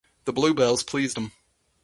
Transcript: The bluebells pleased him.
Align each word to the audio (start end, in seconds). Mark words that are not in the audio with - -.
The 0.25 0.33
bluebells 0.33 0.81
pleased 0.81 1.15
him. 1.15 1.31